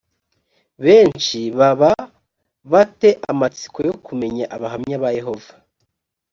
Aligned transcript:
benshi 0.83 1.39
baba 1.57 1.91
ba 2.71 2.81
te 2.99 3.09
amatsiko 3.31 3.77
yo 3.87 3.95
kumenya 4.05 4.45
abahamya 4.55 4.95
ba 5.03 5.09
yehova 5.17 5.51